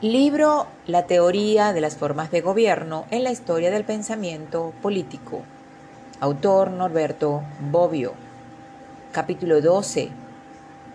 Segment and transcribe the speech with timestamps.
[0.00, 5.42] Libro La teoría de las formas de gobierno en la historia del pensamiento político.
[6.20, 7.42] Autor Norberto
[7.72, 8.12] Bobbio.
[9.10, 10.10] Capítulo 12.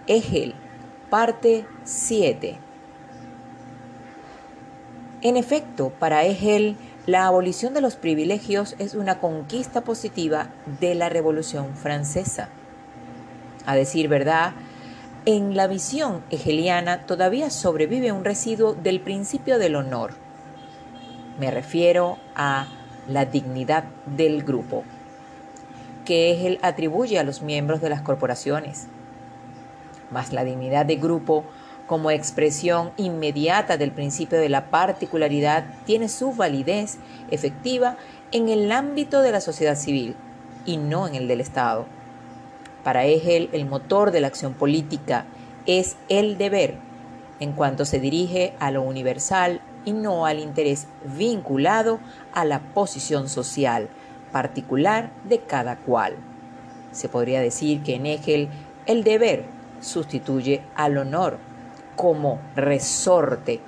[0.08, 0.56] Hegel.
[1.10, 2.56] Parte 7.
[5.22, 10.48] En efecto, para Hegel, la abolición de los privilegios es una conquista positiva
[10.80, 12.48] de la Revolución Francesa.
[13.66, 14.54] A decir verdad,
[15.26, 20.16] en la visión hegeliana todavía sobrevive un residuo del principio del honor.
[21.40, 22.68] Me refiero a
[23.08, 24.84] la dignidad del grupo,
[26.04, 28.88] que Hegel atribuye a los miembros de las corporaciones.
[30.12, 31.46] Mas la dignidad de grupo,
[31.88, 36.98] como expresión inmediata del principio de la particularidad, tiene su validez
[37.32, 37.98] efectiva
[38.32, 40.16] en el ámbito de la sociedad civil
[40.66, 41.86] y no en el del Estado.
[42.84, 45.26] Para Hegel, el motor de la acción política
[45.66, 46.76] es el deber,
[47.40, 52.00] en cuanto se dirige a lo universal y no al interés vinculado
[52.34, 53.90] a la posición social
[54.34, 56.16] particular de cada cual.
[56.92, 58.50] Se podría decir que en Hegel
[58.86, 59.46] el deber
[59.80, 61.38] sustituye al honor
[61.96, 63.62] como resorte.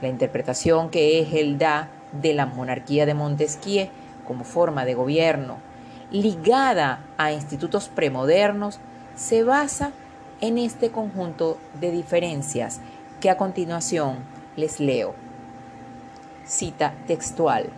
[0.00, 3.88] La interpretación que Hegel da de la monarquía de Montesquieu
[4.26, 5.71] como forma de gobierno
[6.12, 8.78] ligada a institutos premodernos
[9.16, 9.92] se basa
[10.40, 12.80] en este conjunto de diferencias
[13.20, 14.18] que a continuación
[14.56, 15.14] les leo.
[16.44, 17.70] Cita textual.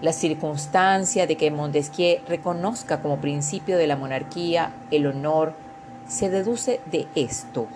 [0.00, 5.54] La circunstancia de que Montesquieu reconozca como principio de la monarquía el honor
[6.08, 7.66] se deduce de esto,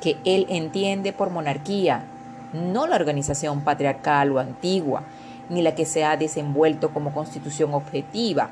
[0.00, 2.04] que él entiende por monarquía
[2.52, 5.02] no la organización patriarcal o antigua,
[5.48, 8.50] ni la que se ha desenvuelto como constitución objetiva,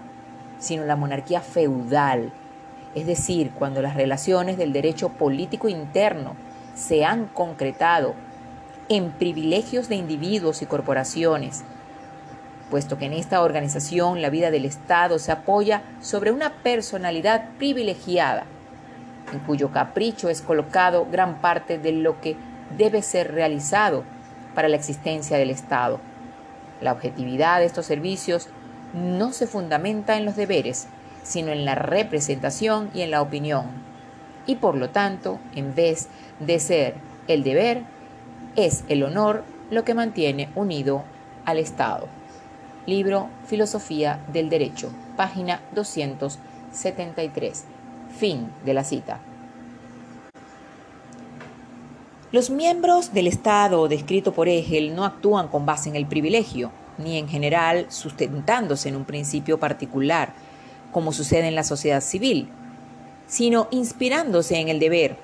[0.59, 2.33] sino la monarquía feudal,
[2.95, 6.37] es decir, cuando las relaciones del derecho político interno
[6.75, 8.15] se han concretado
[8.89, 11.65] en privilegios de individuos y corporaciones,
[12.71, 18.45] puesto que en esta organización la vida del Estado se apoya sobre una personalidad privilegiada,
[19.33, 22.37] en cuyo capricho es colocado gran parte de lo que
[22.77, 24.05] debe ser realizado
[24.55, 26.01] para la existencia del Estado.
[26.83, 28.49] La objetividad de estos servicios
[28.93, 30.89] no se fundamenta en los deberes,
[31.23, 33.67] sino en la representación y en la opinión.
[34.47, 36.09] Y por lo tanto, en vez
[36.41, 36.95] de ser
[37.29, 37.83] el deber,
[38.57, 41.05] es el honor lo que mantiene unido
[41.45, 42.09] al Estado.
[42.85, 47.65] Libro Filosofía del Derecho, página 273.
[48.19, 49.21] Fin de la cita.
[52.33, 57.19] Los miembros del Estado descrito por Hegel no actúan con base en el privilegio, ni
[57.19, 60.33] en general sustentándose en un principio particular,
[60.93, 62.49] como sucede en la sociedad civil,
[63.27, 65.17] sino inspirándose en el deber,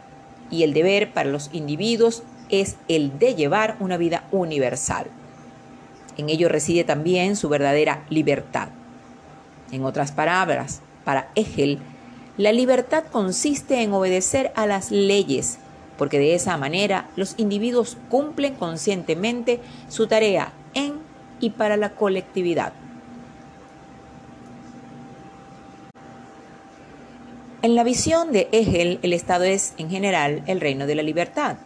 [0.50, 5.06] y el deber para los individuos es el de llevar una vida universal.
[6.18, 8.68] En ello reside también su verdadera libertad.
[9.72, 11.78] En otras palabras, para Hegel,
[12.36, 15.58] la libertad consiste en obedecer a las leyes
[15.98, 20.94] porque de esa manera los individuos cumplen conscientemente su tarea en
[21.40, 22.72] y para la colectividad.
[27.60, 31.56] En la visión de Hegel, el Estado es, en general, el reino de la libertad,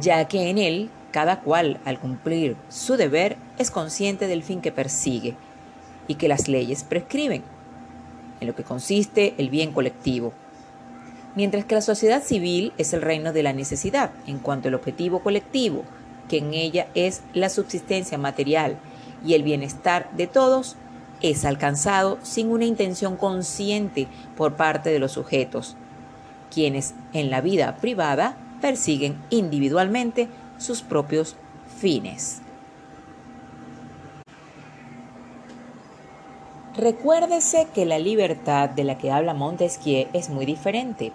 [0.00, 4.72] ya que en él cada cual, al cumplir su deber, es consciente del fin que
[4.72, 5.34] persigue
[6.08, 7.42] y que las leyes prescriben,
[8.40, 10.32] en lo que consiste el bien colectivo
[11.36, 15.20] mientras que la sociedad civil es el reino de la necesidad en cuanto al objetivo
[15.20, 15.84] colectivo,
[16.28, 18.78] que en ella es la subsistencia material
[19.24, 20.76] y el bienestar de todos,
[21.22, 25.76] es alcanzado sin una intención consciente por parte de los sujetos,
[26.52, 31.36] quienes en la vida privada persiguen individualmente sus propios
[31.78, 32.40] fines.
[36.76, 41.10] Recuérdese que la libertad de la que habla Montesquieu es muy diferente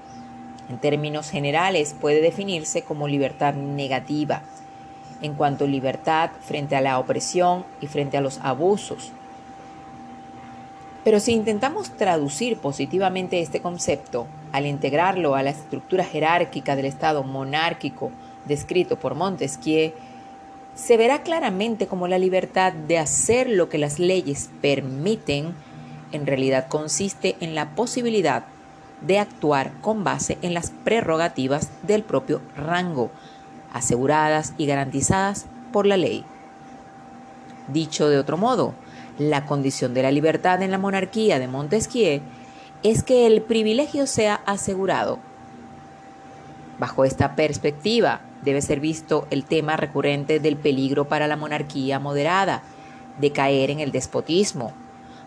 [0.71, 4.41] en términos generales puede definirse como libertad negativa,
[5.21, 9.11] en cuanto a libertad frente a la opresión y frente a los abusos.
[11.03, 17.21] Pero si intentamos traducir positivamente este concepto al integrarlo a la estructura jerárquica del Estado
[17.21, 18.09] monárquico
[18.45, 19.93] descrito por Montesquieu,
[20.75, 25.53] se verá claramente como la libertad de hacer lo que las leyes permiten
[26.11, 28.45] en realidad consiste en la posibilidad
[29.01, 33.11] de actuar con base en las prerrogativas del propio rango,
[33.73, 36.23] aseguradas y garantizadas por la ley.
[37.67, 38.73] Dicho de otro modo,
[39.17, 42.21] la condición de la libertad en la monarquía de Montesquieu
[42.83, 45.19] es que el privilegio sea asegurado.
[46.81, 52.63] Bajo esta perspectiva, debe ser visto el tema recurrente del peligro para la monarquía moderada,
[53.19, 54.73] de caer en el despotismo,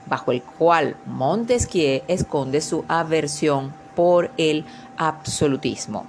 [0.07, 4.65] bajo el cual Montesquieu esconde su aversión por el
[4.97, 6.07] absolutismo.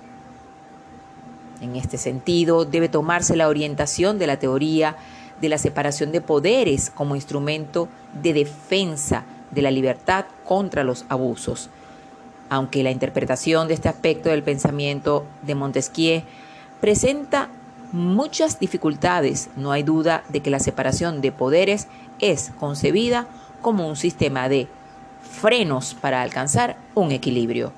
[1.62, 4.96] En este sentido, debe tomarse la orientación de la teoría
[5.42, 7.88] de la separación de poderes como instrumento
[8.20, 11.70] de defensa de la libertad contra los abusos.
[12.50, 16.24] Aunque la interpretación de este aspecto del pensamiento de Montesquieu
[16.80, 17.50] presenta
[17.92, 21.88] muchas dificultades, no hay duda de que la separación de poderes
[22.20, 23.28] es concebida
[23.62, 24.68] como un sistema de
[25.22, 27.72] frenos para alcanzar un equilibrio.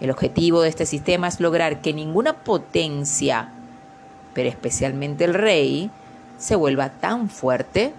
[0.00, 3.48] El objetivo de este sistema es lograr que ninguna potencia,
[4.34, 5.90] pero especialmente el rey,
[6.38, 7.92] se vuelva tan fuerte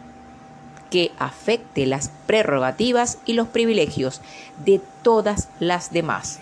[0.90, 4.22] que afecte las prerrogativas y los privilegios
[4.66, 6.40] de todas las demás.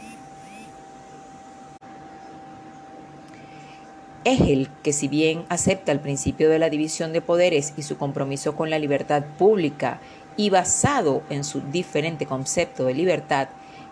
[4.28, 8.56] el que si bien acepta el principio de la división de poderes y su compromiso
[8.56, 10.00] con la libertad pública
[10.36, 13.48] y basado en su diferente concepto de libertad,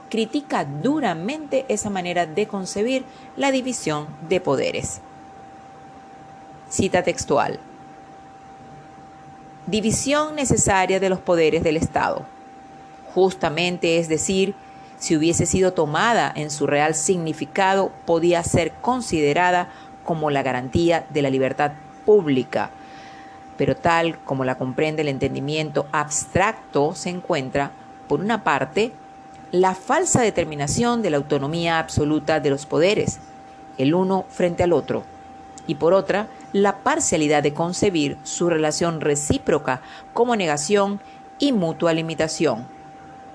[0.10, 3.06] critica duramente esa manera de concebir
[3.38, 5.00] la división de poderes.
[6.70, 7.60] Cita textual.
[9.68, 12.24] División necesaria de los poderes del Estado.
[13.16, 14.54] Justamente, es decir,
[15.00, 19.70] si hubiese sido tomada en su real significado, podía ser considerada
[20.04, 21.72] como la garantía de la libertad
[22.06, 22.70] pública,
[23.58, 27.72] pero tal como la comprende el entendimiento abstracto, se encuentra,
[28.08, 28.92] por una parte,
[29.52, 33.18] la falsa determinación de la autonomía absoluta de los poderes,
[33.80, 35.04] el uno frente al otro,
[35.66, 39.82] y por otra, la parcialidad de concebir su relación recíproca
[40.14, 41.02] como negación
[41.38, 42.66] y mutua limitación.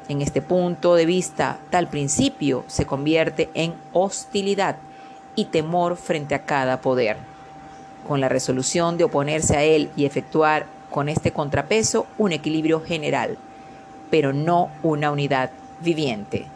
[0.08, 4.76] En este punto de vista, tal principio se convierte en hostilidad
[5.36, 7.18] y temor frente a cada poder,
[8.08, 13.36] con la resolución de oponerse a él y efectuar con este contrapeso un equilibrio general,
[14.10, 15.50] pero no una unidad
[15.82, 16.46] viviente.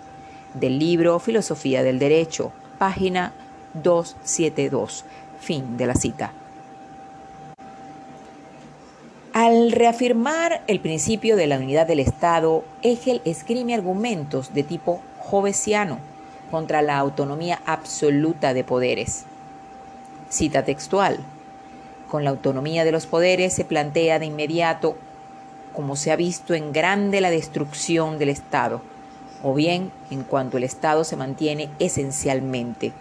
[0.54, 3.34] Del libro Filosofía del Derecho, página
[3.74, 5.04] 272.
[5.38, 6.32] Fin de la cita.
[9.64, 16.00] Al reafirmar el principio de la unidad del Estado, Hegel escribe argumentos de tipo jovesiano
[16.50, 19.24] contra la autonomía absoluta de poderes.
[20.28, 21.16] Cita textual.
[22.10, 24.98] Con la autonomía de los poderes se plantea de inmediato
[25.72, 28.82] como se ha visto en grande la destrucción del Estado
[29.42, 32.92] o bien en cuanto el Estado se mantiene esencialmente.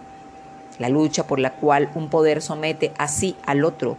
[0.79, 3.97] La lucha por la cual un poder somete así al otro,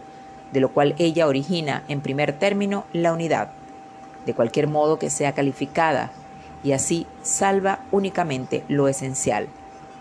[0.51, 3.51] de lo cual ella origina en primer término la unidad,
[4.25, 6.11] de cualquier modo que sea calificada,
[6.63, 9.47] y así salva únicamente lo esencial,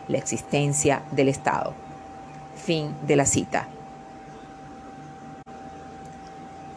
[0.09, 1.75] la existencia del Estado.
[2.57, 3.69] Fin de la cita.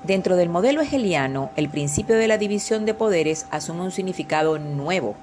[0.04, 5.16] Dentro del modelo hegeliano, el principio de la división de poderes asume un significado nuevo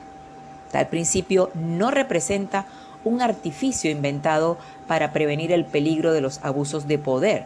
[0.75, 2.67] Tal principio no representa
[3.05, 4.59] un artificio inventado
[4.89, 7.45] para prevenir el peligro de los abusos de poder.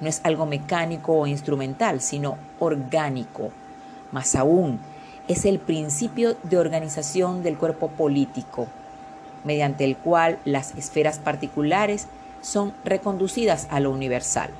[0.00, 3.50] No es algo mecánico o instrumental, sino orgánico.
[4.12, 4.80] Más aún,
[5.28, 8.66] es el principio de organización del cuerpo político,
[9.44, 12.06] mediante el cual las esferas particulares
[12.42, 14.50] son reconducidas a lo universal.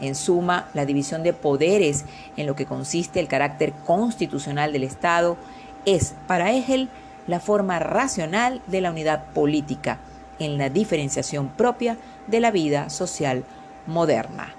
[0.00, 2.04] En suma, la división de poderes
[2.36, 5.36] en lo que consiste el carácter constitucional del Estado
[5.84, 6.88] es para Hegel
[7.26, 9.98] la forma racional de la unidad política
[10.38, 13.44] en la diferenciación propia de la vida social
[13.86, 14.54] moderna.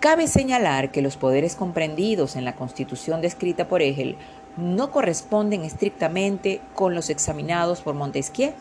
[0.00, 4.16] Cabe señalar que los poderes comprendidos en la constitución descrita por Hegel
[4.56, 8.52] no corresponden estrictamente con los examinados por Montesquieu.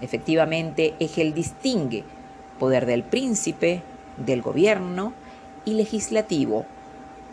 [0.00, 2.04] Efectivamente, Hegel distingue
[2.58, 3.82] poder del príncipe,
[4.16, 5.12] del gobierno
[5.64, 6.66] y legislativo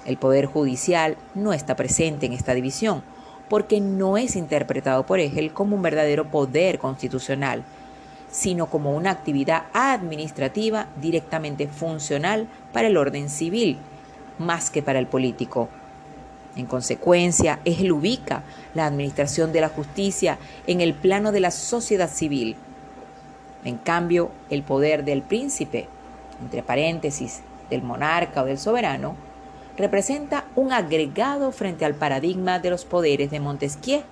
[0.05, 3.03] el Poder Judicial no está presente en esta división
[3.49, 7.63] porque no es interpretado por Hegel como un verdadero poder constitucional,
[8.31, 13.77] sino como una actividad administrativa directamente funcional para el orden civil,
[14.39, 15.69] más que para el político.
[16.55, 22.09] En consecuencia, Hegel ubica la administración de la justicia en el plano de la sociedad
[22.09, 22.55] civil.
[23.63, 25.87] En cambio, el poder del príncipe,
[26.41, 29.15] entre paréntesis, del monarca o del soberano,
[29.77, 34.03] representa un agregado frente al paradigma de los poderes de Montesquieu,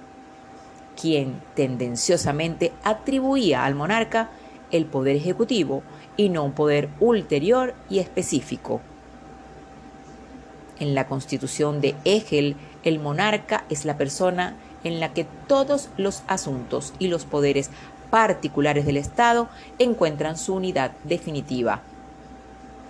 [1.00, 4.30] quien tendenciosamente atribuía al monarca
[4.72, 5.84] el poder ejecutivo
[6.18, 8.82] y no un poder ulterior y específico.
[10.80, 16.24] En la constitución de Hegel, el monarca es la persona en la que todos los
[16.28, 17.70] asuntos y los poderes
[18.10, 21.82] particulares del Estado encuentran su unidad definitiva.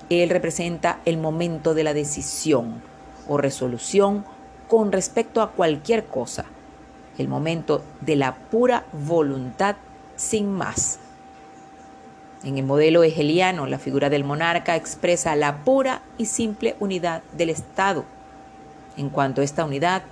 [0.10, 2.82] Él representa el momento de la decisión
[3.28, 4.26] o resolución
[4.68, 6.46] con respecto a cualquier cosa,
[7.20, 9.76] el momento de la pura voluntad
[10.16, 11.00] sin más.
[12.44, 17.50] En el modelo hegeliano, la figura del monarca expresa la pura y simple unidad del
[17.50, 18.06] Estado.
[18.96, 20.04] En cuanto a esta unidad,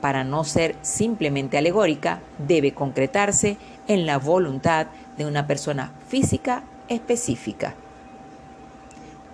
[0.00, 7.74] para no ser simplemente alegórica, debe concretarse en la voluntad de una persona física específica.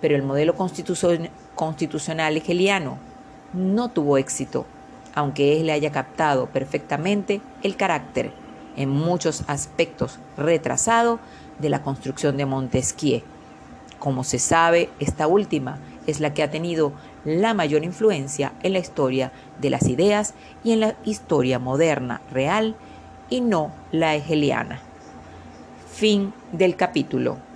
[0.01, 2.99] Pero el modelo constitucional hegeliano
[3.53, 4.67] no tuvo éxito,
[5.17, 8.31] aunque él haya captado perfectamente el carácter,
[8.75, 11.19] en muchos aspectos retrasado,
[11.57, 13.23] de la construcción de Montesquieu.
[13.97, 16.93] Como se sabe, esta última es la que ha tenido
[17.25, 22.75] la mayor influencia en la historia de las ideas y en la historia moderna real
[23.27, 24.81] y no la hegeliana.
[25.95, 27.46] Fin del capítulo.